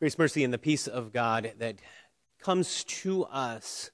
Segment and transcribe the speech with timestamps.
[0.00, 1.76] Grace, mercy, and the peace of God that
[2.40, 3.90] comes to us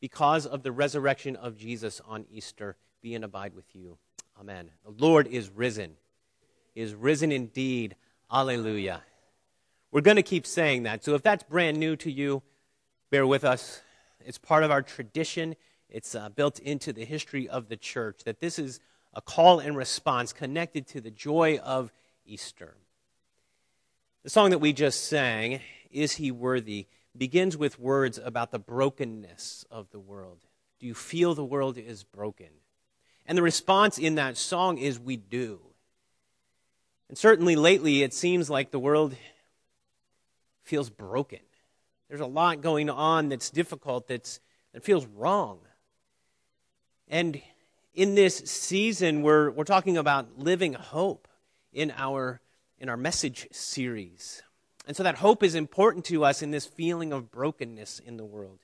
[0.00, 3.98] because of the resurrection of Jesus on Easter be and abide with you.
[4.38, 4.70] Amen.
[4.84, 5.94] The Lord is risen.
[6.76, 7.96] He is risen indeed.
[8.30, 9.02] Alleluia.
[9.90, 11.02] We're going to keep saying that.
[11.02, 12.44] So if that's brand new to you,
[13.10, 13.82] bear with us.
[14.24, 15.56] It's part of our tradition.
[15.88, 18.78] It's uh, built into the history of the church that this is
[19.12, 21.92] a call and response connected to the joy of
[22.24, 22.76] Easter.
[24.22, 29.64] The song that we just sang, Is He Worthy, begins with words about the brokenness
[29.68, 30.38] of the world.
[30.78, 32.46] Do you feel the world is broken?
[33.26, 35.60] And the response in that song is, We do.
[37.08, 39.16] And certainly lately, it seems like the world
[40.62, 41.40] feels broken.
[42.08, 44.38] There's a lot going on that's difficult, that's,
[44.72, 45.58] that feels wrong.
[47.08, 47.42] And
[47.92, 51.26] in this season, we're, we're talking about living hope
[51.72, 52.40] in our
[52.82, 54.42] in our message series.
[54.88, 58.24] And so that hope is important to us in this feeling of brokenness in the
[58.24, 58.58] world.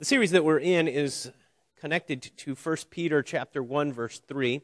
[0.00, 1.30] The series that we're in is
[1.78, 4.60] connected to 1 Peter chapter 1 verse 3.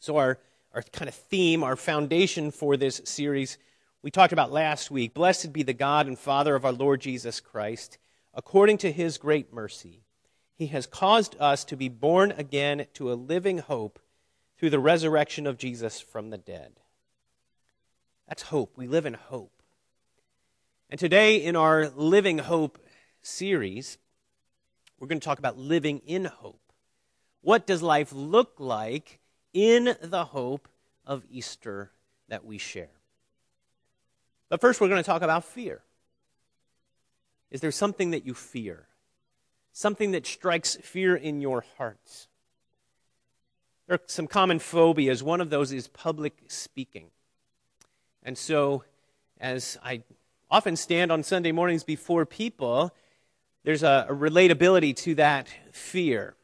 [0.00, 0.38] So our
[0.72, 3.58] our kind of theme, our foundation for this series,
[4.02, 5.12] we talked about last week.
[5.12, 7.98] Blessed be the God and Father of our Lord Jesus Christ,
[8.32, 10.04] according to his great mercy.
[10.54, 13.98] He has caused us to be born again to a living hope
[14.56, 16.79] through the resurrection of Jesus from the dead
[18.30, 18.76] that's hope.
[18.76, 19.50] We live in hope.
[20.88, 22.78] And today, in our Living Hope
[23.22, 23.98] series,
[25.00, 26.60] we're going to talk about living in hope.
[27.40, 29.18] What does life look like
[29.52, 30.68] in the hope
[31.04, 31.90] of Easter
[32.28, 33.00] that we share?
[34.48, 35.82] But first, we're going to talk about fear.
[37.50, 38.86] Is there something that you fear?
[39.72, 42.28] Something that strikes fear in your hearts?
[43.88, 45.20] There are some common phobias.
[45.20, 47.10] One of those is public speaking.
[48.22, 48.84] And so,
[49.40, 50.02] as I
[50.50, 52.94] often stand on Sunday mornings before people,
[53.64, 56.34] there's a, a, relatability to that fear.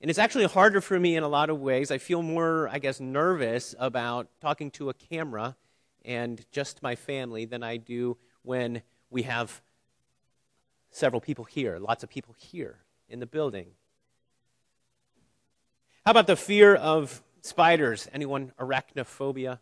[0.00, 1.90] And it's actually harder for me in a lot of ways.
[1.90, 5.56] I feel more, I guess, nervous about talking to a camera
[6.04, 9.60] and just my family than I do when we have
[10.90, 12.78] several people here, lots of people here
[13.08, 13.68] in the building.
[16.04, 18.08] How about the fear of spiders?
[18.12, 19.60] Anyone arachnophobia?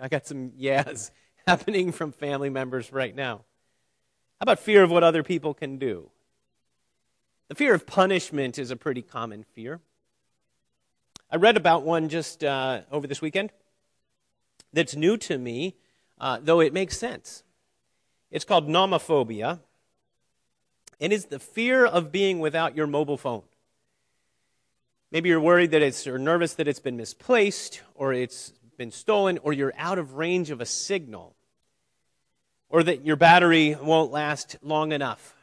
[0.00, 1.10] I got some yes
[1.46, 3.44] happening from family members right now.
[4.38, 6.10] How about fear of what other people can do?
[7.48, 9.80] The fear of punishment is a pretty common fear.
[11.30, 13.52] I read about one just uh, over this weekend
[14.72, 15.76] that's new to me,
[16.18, 17.42] uh, though it makes sense.
[18.30, 19.60] It's called nomophobia,
[21.00, 23.42] and it's the fear of being without your mobile phone.
[25.10, 29.38] Maybe you're worried that it's, or nervous that it's been misplaced, or it's been stolen,
[29.44, 31.36] or you're out of range of a signal,
[32.68, 35.36] or that your battery won't last long enough.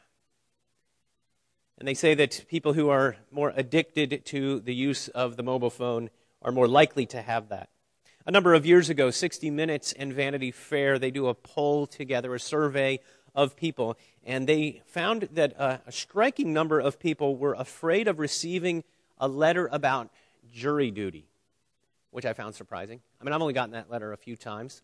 [1.78, 5.70] And they say that people who are more addicted to the use of the mobile
[5.70, 6.10] phone
[6.42, 7.70] are more likely to have that.
[8.26, 12.34] A number of years ago, 60 Minutes and Vanity Fair, they do a poll together,
[12.34, 13.00] a survey
[13.34, 18.18] of people, and they found that a, a striking number of people were afraid of
[18.18, 18.84] receiving
[19.16, 20.10] a letter about
[20.52, 21.29] jury duty
[22.10, 23.00] which I found surprising.
[23.20, 24.82] I mean, I've only gotten that letter a few times.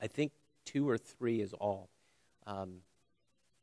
[0.00, 0.32] I think
[0.64, 1.88] two or three is all.
[2.46, 2.80] Um,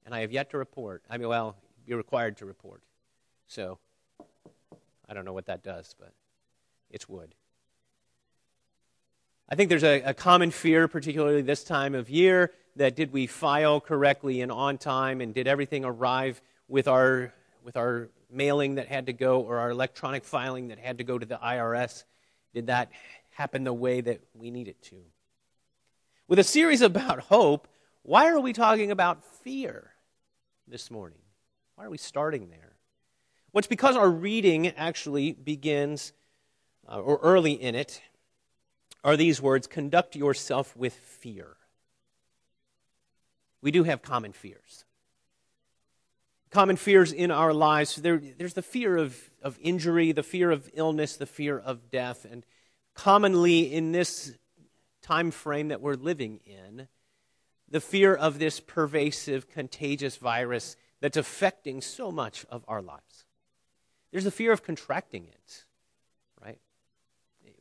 [0.06, 1.04] and I have yet to report.
[1.10, 2.82] I mean, well, you're required to report.
[3.48, 3.78] So
[5.08, 6.12] I don't know what that does, but
[6.90, 7.36] it's wood.
[9.50, 13.28] I think there's a, a, common fear, particularly this time of year, that did we
[13.28, 17.32] file correctly and on time, and did everything arrive with our
[17.64, 21.20] with our mailing that had to go, or our electronic filing that had to go
[21.20, 22.04] to the IRS?
[22.54, 22.92] Did that
[23.32, 24.98] happen the way that we need it to?
[26.28, 27.68] With a series about hope,
[28.04, 29.92] why are we talking about fear
[30.68, 31.20] this morning?
[31.76, 32.76] Why are we starting there?
[33.52, 36.14] Well, it's because our reading actually begins,
[36.90, 38.02] uh, or early in it,
[39.04, 41.58] are these words conduct yourself with fear.
[43.62, 44.86] We do have common fears.
[46.54, 47.96] Common fears in our lives.
[47.96, 52.26] There, there's the fear of of injury, the fear of illness, the fear of death.
[52.30, 52.46] And
[52.96, 54.38] commonly in this
[55.02, 56.88] time frame that we're living in,
[57.70, 63.26] the fear of this pervasive, contagious virus that's affecting so much of our lives.
[64.12, 65.66] There's the fear of contracting it,
[66.44, 66.60] right?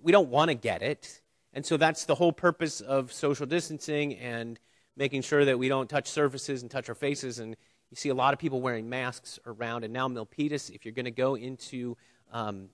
[0.00, 1.22] We don't want to get it.
[1.52, 4.60] And so that's the whole purpose of social distancing and
[4.96, 7.56] making sure that we don't touch surfaces and touch our faces and
[7.92, 11.04] you see a lot of people wearing masks around, and now Milpitas, if you're going
[11.04, 11.94] to go into,
[12.32, 12.70] um,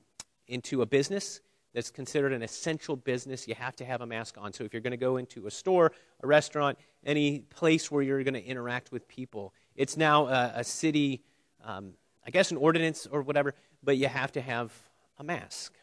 [0.46, 1.40] into a business,
[1.74, 4.52] that's considered an essential business, you have to have a mask on.
[4.52, 5.90] So if you're going to go into a store,
[6.22, 10.64] a restaurant, any place where you're going to interact with people, it's now a, a
[10.64, 11.24] city,
[11.64, 11.94] um,
[12.24, 14.72] I guess, an ordinance or whatever, but you have to have
[15.18, 15.74] a mask.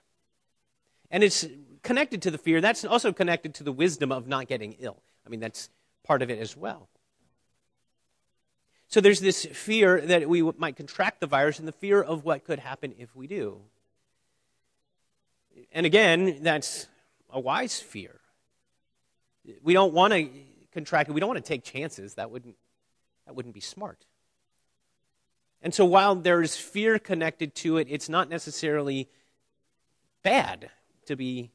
[1.12, 1.46] And it's
[1.84, 2.62] connected to the fear.
[2.62, 5.04] That's also connected to the wisdom of not getting ill.
[5.26, 5.70] I mean, that's
[6.06, 6.88] part of it as well.
[8.88, 12.46] So there's this fear that we might contract the virus and the fear of what
[12.46, 13.62] could happen if we do.
[15.72, 16.88] And again, that's
[17.30, 18.20] a wise fear.
[19.64, 20.30] We don't want to
[20.72, 21.14] contract it.
[21.14, 22.16] We don't want to take chances.
[22.16, 22.56] That wouldn't,
[23.26, 24.06] that wouldn't be smart.
[25.62, 29.10] And so while there's fear connected to it, it's not necessarily
[30.22, 30.70] bad
[31.06, 31.52] to be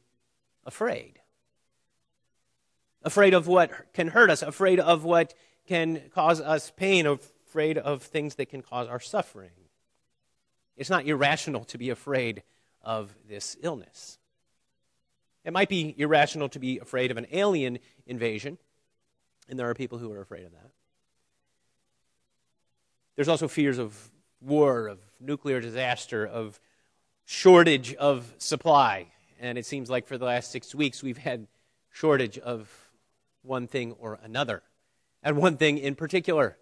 [0.65, 1.21] afraid.
[3.03, 5.35] Afraid of what can hurt us, afraid of what
[5.71, 9.53] can cause us pain, afraid of things that can cause our suffering.
[10.77, 12.43] It's not irrational to be afraid
[12.83, 14.19] of this illness.
[15.45, 18.59] It might be irrational to be afraid of an alien invasion,
[19.49, 20.73] and there are people who are afraid of that.
[23.15, 23.97] There's also fears of
[24.41, 26.59] war, of nuclear disaster, of
[27.27, 29.07] shortage of supply.
[29.39, 31.47] And it seems like for the last six weeks we've had
[31.93, 32.69] shortage of
[33.43, 34.65] one thing or another.
[35.23, 36.57] And one thing in particular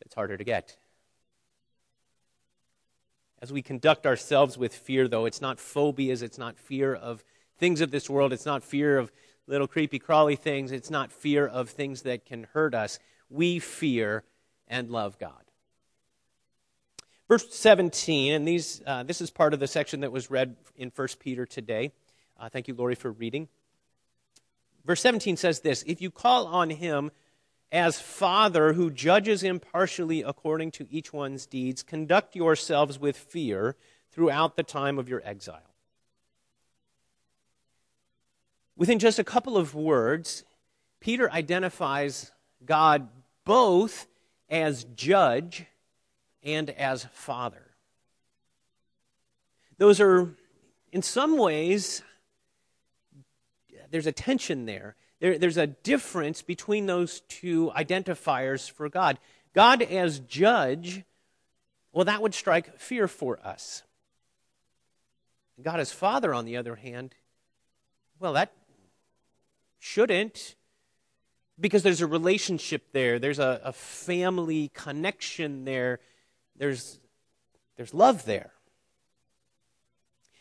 [0.00, 0.76] that's harder to get.
[3.42, 7.22] As we conduct ourselves with fear, though, it's not phobias, it's not fear of
[7.58, 9.12] things of this world, it's not fear of
[9.46, 12.98] little creepy crawly things, it's not fear of things that can hurt us.
[13.28, 14.24] We fear
[14.66, 15.32] and love God.
[17.28, 20.90] Verse 17, and these, uh, this is part of the section that was read in
[20.94, 21.92] 1 Peter today.
[22.38, 23.48] Uh, thank you, Lori, for reading.
[24.84, 27.10] Verse 17 says this If you call on him
[27.74, 33.74] as Father who judges impartially according to each one's deeds, conduct yourselves with fear
[34.12, 35.74] throughout the time of your exile.
[38.76, 40.44] Within just a couple of words,
[41.00, 42.30] Peter identifies
[42.64, 43.08] God
[43.44, 44.06] both
[44.48, 45.66] as judge
[46.44, 47.72] and as father.
[49.78, 50.32] Those are,
[50.92, 52.02] in some ways,
[53.90, 54.94] there's a tension there.
[55.24, 55.38] There.
[55.38, 59.18] There's a difference between those two identifiers for God.
[59.54, 61.02] God as judge,
[61.92, 63.82] well, that would strike fear for us.
[65.62, 67.14] God as father, on the other hand,
[68.20, 68.52] well, that
[69.78, 70.56] shouldn't
[71.58, 76.00] because there's a relationship there, there's a, a family connection there
[76.56, 77.00] there's,
[77.76, 78.52] there's love there.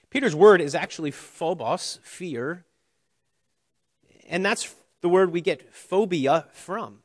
[0.09, 2.65] Peter's word is actually phobos, fear,
[4.27, 6.99] and that's the word we get phobia from.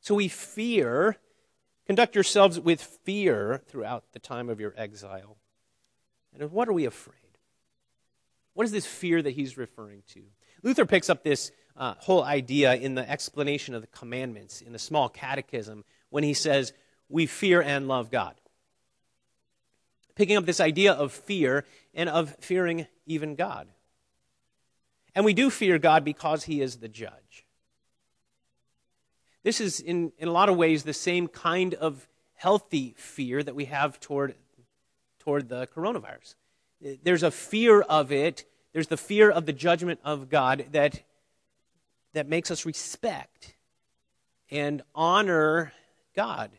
[0.00, 1.16] So we fear,
[1.86, 5.36] conduct yourselves with fear throughout the time of your exile.
[6.38, 7.14] And what are we afraid?
[8.54, 10.22] What is this fear that he's referring to?
[10.62, 14.78] Luther picks up this uh, whole idea in the explanation of the commandments in the
[14.78, 16.72] small catechism when he says,
[17.08, 18.34] we fear and love God.
[20.14, 21.64] Picking up this idea of fear
[21.94, 23.68] and of fearing even God.
[25.18, 27.44] And we do fear God because he is the judge.
[29.42, 32.06] This is, in, in a lot of ways, the same kind of
[32.36, 34.36] healthy fear that we have toward,
[35.18, 36.36] toward the coronavirus.
[37.02, 41.02] There's a fear of it, there's the fear of the judgment of God that,
[42.12, 43.56] that makes us respect
[44.52, 45.72] and honor
[46.14, 46.52] God.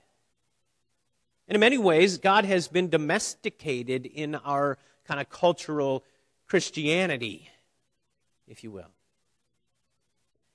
[1.47, 6.03] And in many ways, God has been domesticated in our kind of cultural
[6.45, 7.49] Christianity,
[8.49, 8.91] if you will.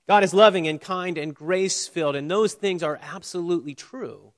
[0.07, 4.33] God is loving and kind and grace filled, and those things are absolutely true.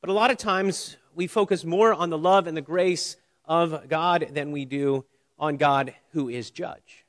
[0.00, 3.88] But a lot of times we focus more on the love and the grace of
[3.88, 5.04] God than we do
[5.38, 7.04] on God who is judge.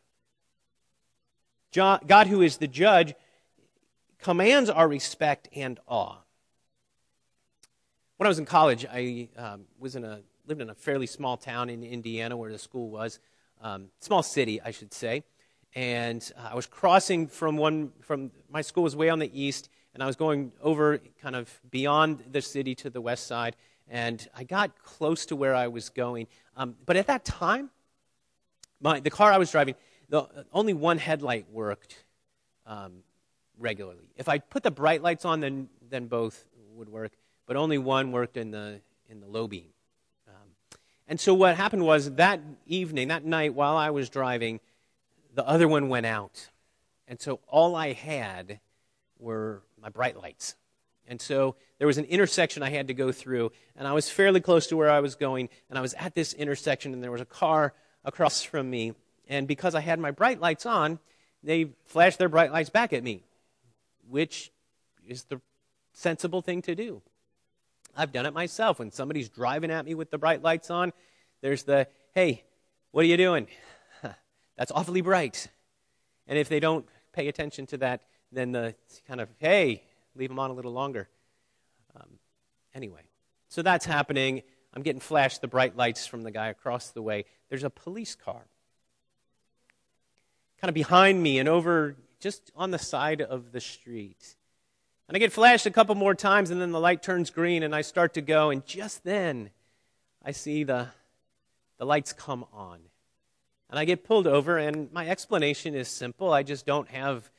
[1.74, 3.13] God, who is the judge,
[4.19, 6.17] commands our respect and awe
[8.21, 11.38] when I was in college, I um, was in a lived in a fairly small
[11.38, 13.19] town in Indiana where the school was,
[13.63, 15.24] um, small city, I should say.
[15.73, 19.69] And uh, I was crossing from one from my school was way on the east,
[19.93, 23.55] and I was going over kind of beyond the city to the west side.
[23.87, 27.69] And I got close to where I was going, um, but at that time,
[28.81, 29.75] my the car I was driving,
[30.09, 32.03] the, only one headlight worked
[32.65, 33.03] um,
[33.57, 34.11] regularly.
[34.17, 37.11] If I put the bright lights on, then then both would work
[37.51, 39.67] but only one worked in the, in the low beam.
[40.25, 44.61] Um, and so what happened was that evening, that night, while I was driving,
[45.33, 46.50] the other one went out.
[47.07, 48.59] And so all I had
[49.19, 50.55] were my bright lights.
[51.07, 54.39] And so there was an intersection I had to go through, and I was fairly
[54.39, 57.21] close to where I was going, and I was at this intersection, and there was
[57.21, 57.73] a car
[58.05, 58.93] across from me.
[59.27, 61.00] And because I had my bright lights on,
[61.43, 63.23] they flashed their bright lights back at me,
[64.09, 64.51] which
[65.07, 65.41] is the
[65.93, 67.01] sensible thing to do.
[67.95, 68.79] I've done it myself.
[68.79, 70.93] When somebody's driving at me with the bright lights on,
[71.41, 72.43] there's the, hey,
[72.91, 73.47] what are you doing?
[74.58, 75.48] That's awfully bright.
[76.27, 78.75] And if they don't pay attention to that, then the
[79.08, 79.84] kind of, hey,
[80.15, 81.10] leave them on a little longer.
[81.96, 82.20] Um,
[82.74, 83.01] anyway,
[83.50, 84.43] so that's happening.
[84.74, 87.25] I'm getting flashed the bright lights from the guy across the way.
[87.50, 88.43] There's a police car
[90.62, 94.36] kind of behind me and over just on the side of the street.
[95.08, 97.75] And I get flashed a couple more times, and then the light turns green, and
[97.75, 99.50] I start to go, and just then
[100.24, 100.88] I see the,
[101.79, 102.79] the lights come on.
[103.71, 106.31] And I get pulled over, and my explanation is simple.
[106.31, 107.31] I just don't have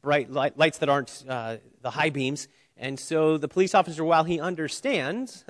[0.00, 2.46] bright light, lights that aren't uh, the high beams.
[2.76, 5.44] And so the police officer, while he understands,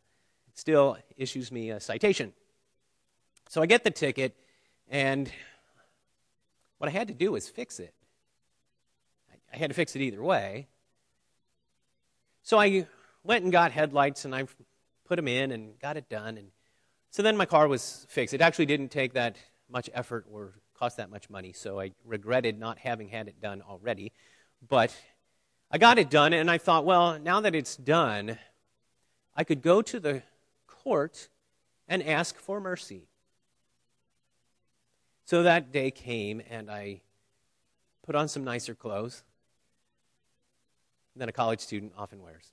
[0.54, 2.32] still issues me a citation.
[3.50, 4.34] So I get the ticket,
[4.88, 5.30] and
[6.78, 7.94] what I had to do was fix it.
[9.52, 10.66] I had to fix it either way.
[12.42, 12.86] So I
[13.22, 14.46] went and got headlights and I
[15.04, 16.38] put them in and got it done.
[16.38, 16.48] And
[17.12, 18.32] so then my car was fixed.
[18.32, 19.36] It actually didn't take that
[19.68, 23.60] much effort or cost that much money, so I regretted not having had it done
[23.60, 24.12] already.
[24.66, 24.96] But
[25.70, 28.38] I got it done, and I thought, well, now that it's done,
[29.36, 30.22] I could go to the
[30.66, 31.28] court
[31.86, 33.08] and ask for mercy.
[35.26, 37.02] So that day came, and I
[38.06, 39.22] put on some nicer clothes
[41.14, 42.52] than a college student often wears.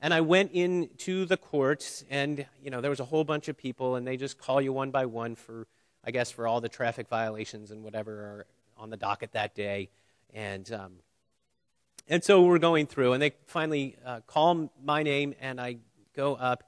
[0.00, 3.56] And I went into the courts, and you know there was a whole bunch of
[3.56, 5.66] people, and they just call you one by one for,
[6.04, 9.90] I guess, for all the traffic violations and whatever are on the docket that day,
[10.32, 10.92] and um,
[12.06, 15.78] and so we're going through, and they finally uh, call my name, and I
[16.14, 16.62] go up,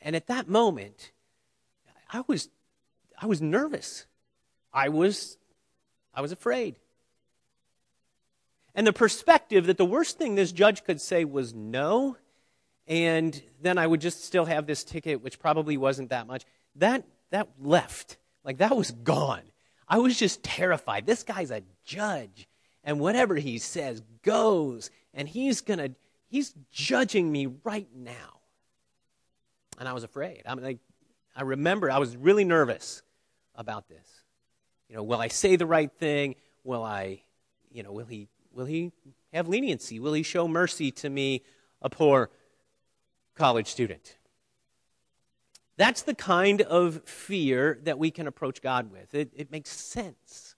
[0.00, 1.10] and at that moment,
[2.10, 2.48] I was
[3.20, 4.06] I was nervous,
[4.72, 5.36] I was
[6.14, 6.76] I was afraid.
[8.74, 12.16] And the perspective that the worst thing this judge could say was no,
[12.88, 16.44] and then I would just still have this ticket, which probably wasn't that much,
[16.76, 18.16] that, that left.
[18.44, 19.42] Like that was gone.
[19.86, 21.06] I was just terrified.
[21.06, 22.48] This guy's a judge,
[22.82, 25.94] and whatever he says goes, and he's going to,
[26.28, 28.40] he's judging me right now.
[29.78, 30.42] And I was afraid.
[30.46, 30.78] I mean, like,
[31.36, 33.02] I remember I was really nervous
[33.54, 34.06] about this.
[34.88, 36.34] You know, will I say the right thing?
[36.64, 37.22] Will I,
[37.70, 38.28] you know, will he
[38.58, 38.90] Will he
[39.32, 40.00] have leniency?
[40.00, 41.44] Will he show mercy to me,
[41.80, 42.28] a poor
[43.38, 44.16] college student?
[45.78, 49.14] That's the kind of fear that we can approach God with.
[49.14, 50.56] It, it makes sense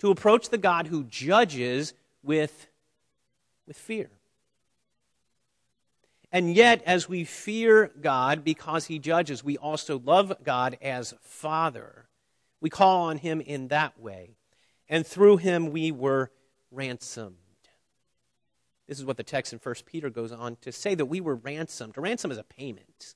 [0.00, 2.66] to approach the God who judges with,
[3.66, 4.10] with fear.
[6.30, 12.06] And yet, as we fear God because he judges, we also love God as Father.
[12.60, 14.36] We call on him in that way.
[14.88, 16.30] And through him, we were
[16.70, 17.36] ransomed.
[18.88, 21.34] This is what the text in 1 Peter goes on to say that we were
[21.34, 21.98] ransomed.
[21.98, 23.14] A ransom is a payment,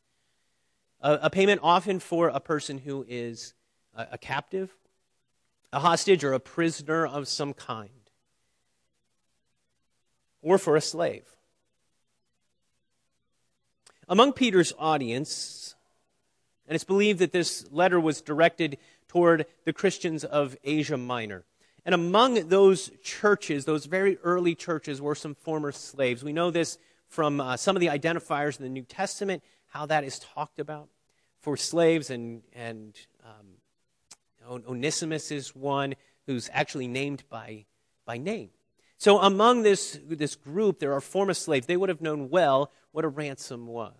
[1.00, 3.54] a, a payment often for a person who is
[3.96, 4.70] a, a captive,
[5.72, 7.88] a hostage, or a prisoner of some kind,
[10.42, 11.24] or for a slave.
[14.08, 15.74] Among Peter's audience,
[16.68, 18.76] and it's believed that this letter was directed
[19.08, 21.44] toward the Christians of Asia Minor.
[21.84, 26.22] And among those churches, those very early churches, were some former slaves.
[26.22, 30.04] We know this from uh, some of the identifiers in the New Testament, how that
[30.04, 30.88] is talked about
[31.40, 32.10] for slaves.
[32.10, 35.94] And, and um, Onesimus is one
[36.26, 37.64] who's actually named by,
[38.04, 38.50] by name.
[38.96, 41.66] So among this, this group, there are former slaves.
[41.66, 43.92] They would have known well what a ransom was.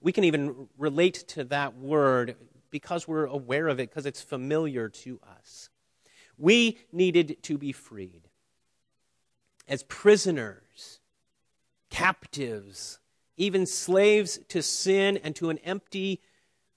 [0.00, 2.36] We can even relate to that word
[2.70, 5.68] because we're aware of it, because it's familiar to us.
[6.42, 8.22] We needed to be freed.
[9.68, 10.98] As prisoners,
[11.88, 12.98] captives,
[13.36, 16.20] even slaves to sin and to an empty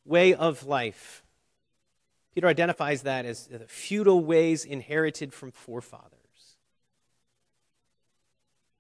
[0.06, 1.24] way of life.
[2.36, 6.12] Peter identifies that as the futile ways inherited from forefathers.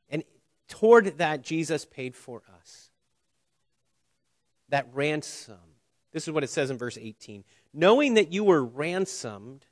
[0.08, 0.24] And
[0.68, 2.92] toward that, Jesus paid for us.
[4.70, 5.58] That ransom.
[6.12, 7.44] This is what it says in verse 18.
[7.74, 9.66] Knowing that you were ransomed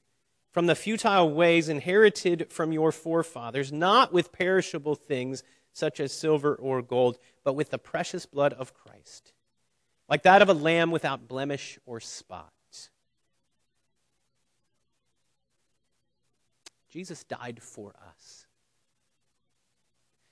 [0.53, 5.43] from the futile ways inherited from your forefathers, not with perishable things
[5.73, 9.33] such as silver or gold, but with the precious blood of Christ,
[10.07, 12.51] like that of a lamb without blemish or spot.
[16.91, 18.45] Jesus died for us.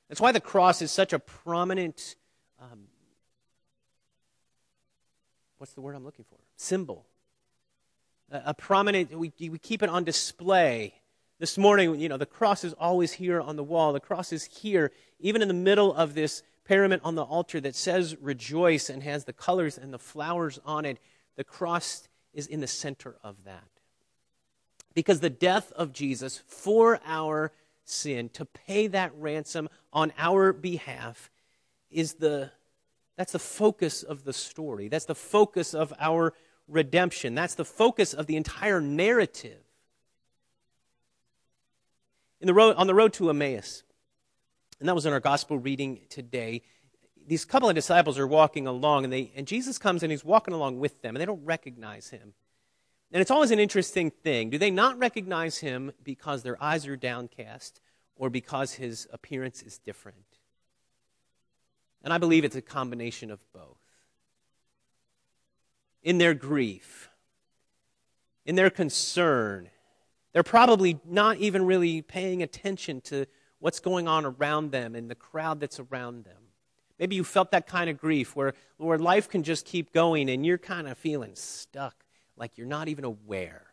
[0.08, 2.16] That's why the cross is such a prominent,
[2.62, 2.82] um,
[5.58, 6.38] what's the word I'm looking for?
[6.58, 7.08] Symbol
[8.32, 10.94] a, prominent, we, we keep it on display.
[11.40, 13.94] This morning, you know, the cross is always here on the wall.
[13.94, 17.76] The cross is here, even in the middle of this pyramid on the altar that
[17.76, 21.00] says rejoice and has the colors and the flowers on it.
[21.36, 23.68] The cross is in the center of that.
[24.94, 27.52] Because the death of Jesus for our
[27.86, 31.30] sin, to pay that ransom on our behalf,
[31.90, 32.52] is the
[33.18, 34.88] that's the focus of the story.
[34.88, 36.34] That's the focus of our
[36.68, 37.36] redemption.
[37.36, 39.60] That's the focus of the entire narrative.
[42.40, 43.84] In the road, on the road to Emmaus,
[44.80, 46.64] and that was in our gospel reading today,
[47.28, 50.54] these couple of disciples are walking along, and, they, and Jesus comes and he's walking
[50.54, 52.34] along with them, and they don't recognize him.
[53.12, 54.50] And it's always an interesting thing.
[54.50, 57.82] Do they not recognize him because their eyes are downcast
[58.16, 60.18] or because his appearance is different?
[62.04, 63.81] And I believe it's a combination of both.
[66.04, 67.10] In their grief,
[68.46, 69.70] in their concern,
[70.34, 73.26] they're probably not even really paying attention to
[73.60, 76.38] what's going on around them and the crowd that's around them.
[76.98, 80.46] Maybe you felt that kind of grief where, where life can just keep going and
[80.46, 82.04] you're kind of feeling stuck,
[82.36, 83.68] like you're not even aware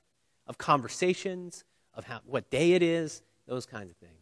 [0.47, 4.13] of conversations, of how, what day it is, those kinds of things.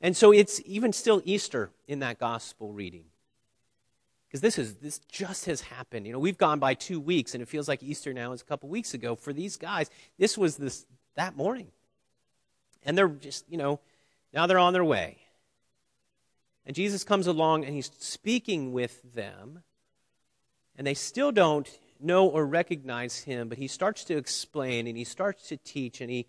[0.00, 3.04] And so it's even still Easter in that gospel reading.
[4.26, 6.06] Because this is this just has happened.
[6.06, 8.44] You know, we've gone by two weeks, and it feels like Easter now is a
[8.44, 9.14] couple weeks ago.
[9.14, 11.68] For these guys, this was this that morning.
[12.84, 13.80] And they're just, you know,
[14.32, 15.18] now they're on their way.
[16.64, 19.62] And Jesus comes along and he's speaking with them,
[20.76, 21.68] and they still don't
[22.00, 26.10] know or recognize him, but he starts to explain and he starts to teach and
[26.10, 26.26] he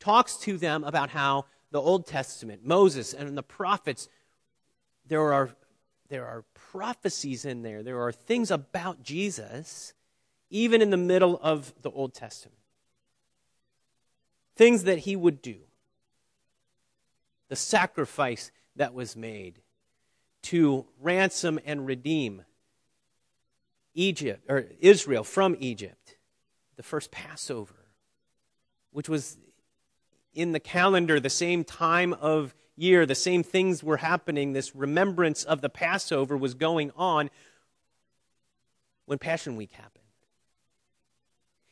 [0.00, 4.08] talks to them about how the Old Testament, Moses and the prophets,
[5.06, 5.50] there are,
[6.08, 7.84] there are prophecies in there.
[7.84, 9.94] There are things about Jesus,
[10.50, 12.58] even in the middle of the Old Testament.
[14.56, 15.58] Things that he would do.
[17.48, 19.60] The sacrifice that was made
[20.42, 22.42] to ransom and redeem
[23.94, 26.16] Egypt or Israel from Egypt,
[26.74, 27.86] the first Passover,
[28.90, 29.38] which was
[30.34, 34.52] in the calendar, the same time of year, the same things were happening.
[34.52, 37.30] This remembrance of the Passover was going on
[39.06, 40.04] when Passion Week happened.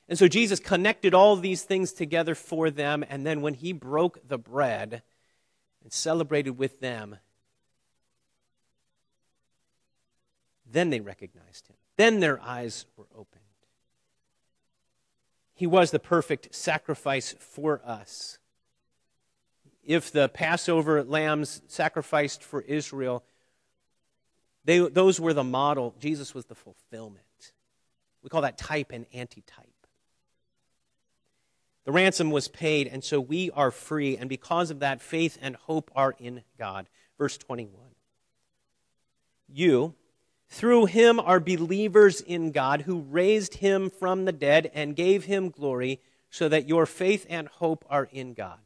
[0.09, 4.29] And so Jesus connected all these things together for them, and then when he broke
[4.29, 5.03] the bread
[5.83, 7.17] and celebrated with them,
[10.71, 11.77] then they recognized him.
[11.97, 13.41] Then their eyes were opened.
[15.55, 18.38] He was the perfect sacrifice for us
[19.85, 23.25] if the Passover lambs sacrificed for Israel,
[24.64, 25.95] they, those were the model.
[25.99, 27.23] Jesus was the fulfillment.
[28.23, 29.66] We call that type and antitype.
[31.85, 35.57] The ransom was paid, and so we are free, and because of that, faith and
[35.57, 36.87] hope are in God.
[37.18, 37.75] Verse 21.
[39.49, 39.95] You,
[40.49, 45.51] through him, are believers in God, who raised him from the dead and gave him
[45.51, 48.61] glory, so that your faith and hope are in God.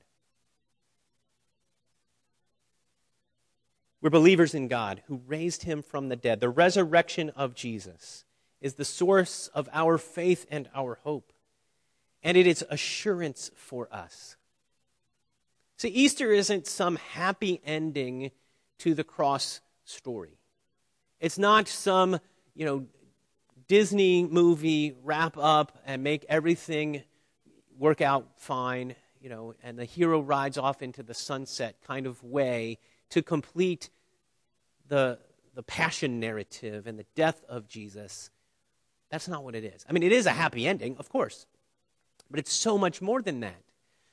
[4.07, 6.39] We're believers in God who raised him from the dead.
[6.39, 8.25] The resurrection of Jesus
[8.61, 11.33] is the source of our faith and our hope.
[12.23, 14.37] And it is assurance for us.
[15.79, 18.31] See, Easter isn't some happy ending
[18.79, 20.39] to the cross story.
[21.19, 22.21] It's not some,
[22.55, 22.87] you know,
[23.67, 27.03] Disney movie wrap up and make everything
[27.77, 32.23] work out fine, you know, and the hero rides off into the sunset kind of
[32.23, 32.79] way
[33.11, 33.91] to complete
[34.89, 35.19] the,
[35.55, 38.31] the passion narrative and the death of Jesus.
[39.11, 39.85] That's not what it is.
[39.89, 41.47] I mean, it is a happy ending, of course,
[42.31, 43.63] but it's so much more than that.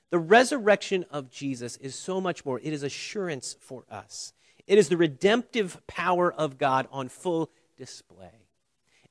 [0.09, 2.59] The resurrection of Jesus is so much more.
[2.59, 4.33] It is assurance for us,
[4.67, 8.39] it is the redemptive power of God on full display.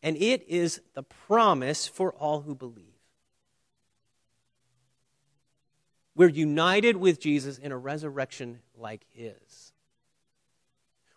[0.05, 2.87] And it is the promise for all who believe.
[6.17, 9.72] We're united with Jesus in a resurrection like his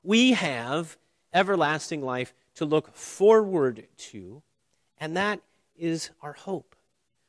[0.06, 0.98] we have
[1.34, 4.42] everlasting life to look forward to,
[4.98, 5.42] and that
[5.76, 6.76] is our hope.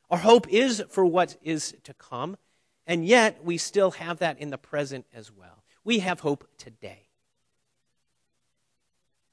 [0.09, 2.37] Our hope is for what is to come,
[2.85, 5.63] and yet we still have that in the present as well.
[5.83, 7.09] We have hope today.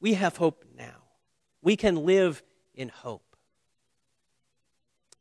[0.00, 1.02] We have hope now.
[1.62, 2.42] We can live
[2.74, 3.36] in hope.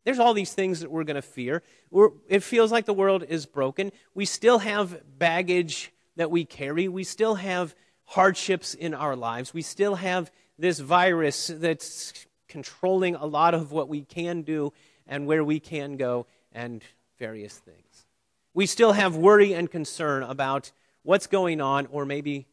[0.03, 1.63] There's all these things that we're going to fear.
[1.89, 3.91] We're, it feels like the world is broken.
[4.13, 6.87] We still have baggage that we carry.
[6.87, 7.73] We still have
[8.05, 9.53] hardships in our lives.
[9.53, 14.73] We still have this virus that's controlling a lot of what we can do.
[15.07, 16.81] and where we can go and
[17.19, 18.05] various things.
[18.53, 20.71] We still have worry and concern about
[21.03, 22.47] what's going on or maybe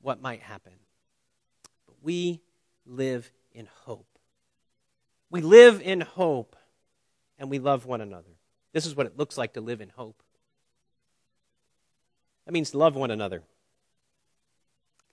[0.00, 0.72] what might happen.
[1.86, 2.40] But we
[2.86, 4.06] live in hope.
[5.30, 6.56] We live in hope
[7.38, 8.30] and we love one another.
[8.72, 10.22] This is what it looks like to live in hope.
[12.44, 13.42] That means love one another.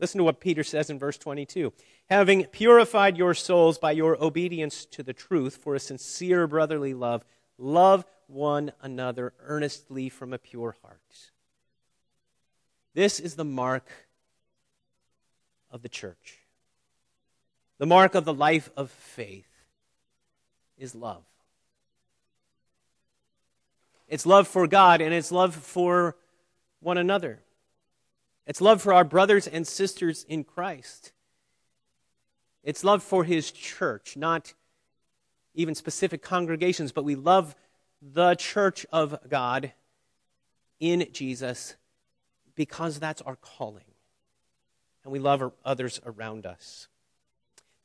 [0.01, 1.71] Listen to what Peter says in verse 22
[2.09, 7.23] Having purified your souls by your obedience to the truth for a sincere brotherly love,
[7.59, 11.29] love one another earnestly from a pure heart.
[12.95, 13.87] This is the mark
[15.69, 16.39] of the church.
[17.77, 19.47] The mark of the life of faith
[20.77, 21.23] is love.
[24.07, 26.17] It's love for God and it's love for
[26.79, 27.39] one another.
[28.51, 31.13] It's love for our brothers and sisters in Christ.
[32.65, 34.53] It's love for his church, not
[35.55, 37.55] even specific congregations, but we love
[38.01, 39.71] the church of God
[40.81, 41.77] in Jesus
[42.53, 43.85] because that's our calling.
[45.05, 46.89] And we love others around us.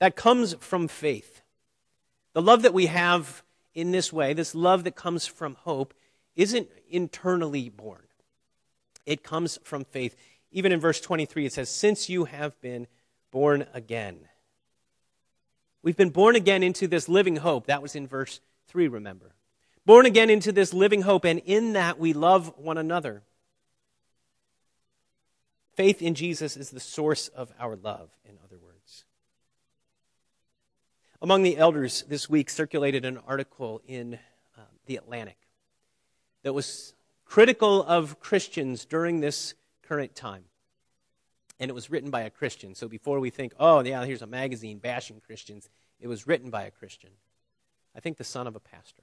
[0.01, 1.43] That comes from faith.
[2.33, 5.95] The love that we have in this way, this love that comes from hope,
[6.35, 8.03] isn't internally born.
[9.07, 10.17] It comes from faith.
[10.53, 12.87] Even in verse 23, it says, Since you have been
[13.31, 14.21] born again.
[15.83, 17.67] We've been born again into this living hope.
[17.67, 19.35] That was in verse 3, remember.
[19.85, 23.23] Born again into this living hope, and in that we love one another.
[25.75, 29.05] Faith in Jesus is the source of our love, in other words.
[31.21, 34.15] Among the elders this week circulated an article in
[34.57, 35.37] uh, The Atlantic
[36.43, 36.95] that was
[37.27, 39.55] critical of Christians during this
[39.89, 40.45] current time.
[41.59, 42.75] And it was written by a Christian.
[42.75, 45.69] So before we think, oh, yeah, here's a magazine bashing Christians,
[46.01, 47.11] it was written by a Christian.
[47.95, 49.03] I think the son of a pastor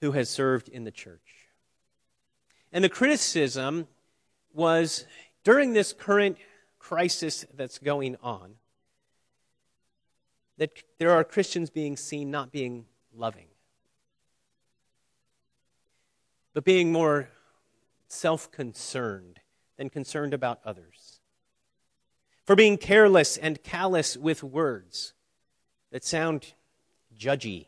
[0.00, 1.48] who has served in the church.
[2.72, 3.86] And the criticism
[4.52, 5.06] was
[5.44, 6.36] during this current
[6.78, 8.54] crisis that's going on,
[10.58, 13.46] that there are Christians being seen not being loving,
[16.54, 17.28] but being more
[18.10, 19.40] self concerned
[19.76, 21.20] than concerned about others,
[22.44, 25.14] for being careless and callous with words
[25.90, 26.52] that sound
[27.16, 27.66] judgy.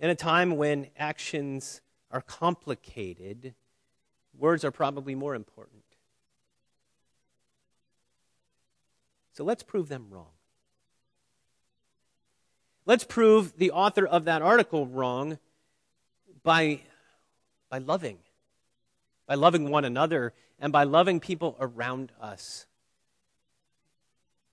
[0.00, 3.54] In a time when actions are complicated,
[4.36, 5.82] words are probably more important.
[9.32, 10.30] So let's prove them wrong.
[12.86, 15.38] Let's prove the author of that article wrong
[16.42, 16.80] by,
[17.70, 18.18] by loving,
[19.26, 22.66] by loving one another, and by loving people around us.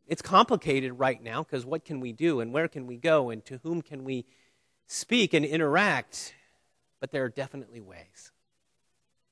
[0.08, 3.44] It's complicated right now because what can we do and where can we go and
[3.46, 4.26] to whom can we
[4.88, 6.34] speak and interact?
[7.00, 8.32] But there are definitely ways.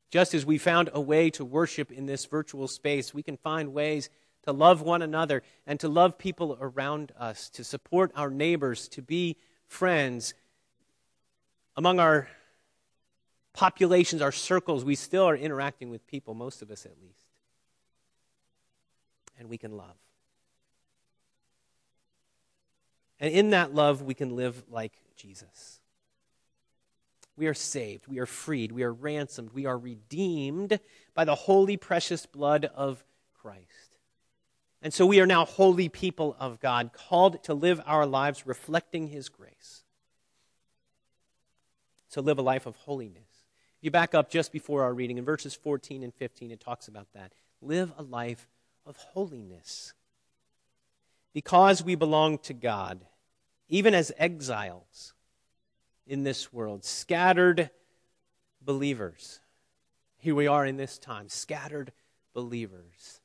[0.10, 3.74] Just as we found a way to worship in this virtual space, we can find
[3.74, 4.10] ways
[4.44, 9.02] to love one another and to love people around us, to support our neighbors, to
[9.02, 9.36] be
[9.68, 10.34] friends.
[11.76, 12.28] Among our
[13.60, 17.26] populations, our circles, we still are interacting with people, most of us at least.
[19.38, 19.98] And we can love.
[23.20, 25.82] And in that love, we can live like Jesus.
[27.36, 28.08] We are saved.
[28.08, 28.72] We are freed.
[28.72, 29.52] We are ransomed.
[29.54, 30.80] We are redeemed
[31.14, 33.04] by the holy, precious blood of
[33.42, 33.98] Christ.
[34.82, 39.08] And so we are now holy people of God, called to live our lives reflecting
[39.08, 39.84] His grace.
[42.08, 43.29] So live a life of holiness.
[43.82, 47.08] You back up just before our reading, in verses 14 and 15, it talks about
[47.14, 47.32] that.
[47.62, 48.48] Live a life
[48.86, 49.94] of holiness.
[51.34, 53.00] Because we belong to God,
[53.70, 55.14] even as exiles
[56.06, 57.70] in this world, scattered
[58.62, 59.40] believers.
[60.18, 61.94] Here we are in this time, scattered
[62.34, 63.22] believers.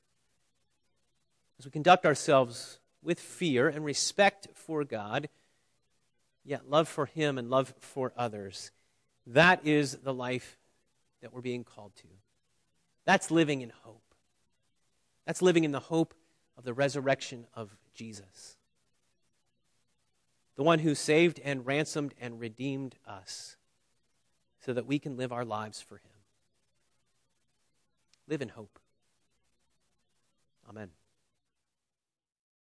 [1.59, 5.29] As we conduct ourselves with fear and respect for God,
[6.45, 8.71] yet love for Him and love for others,
[9.27, 10.59] that is the life
[11.23, 12.09] that we're being called to.
[13.05, 14.03] That's living in hope.
[15.27, 16.15] That's living in the hope
[16.57, 18.57] of the resurrection of Jesus
[20.57, 23.57] the one who saved and ransomed and redeemed us
[24.65, 26.11] so that we can live our lives for him.
[28.29, 28.79] Live in hope.
[30.69, 30.91] Amen.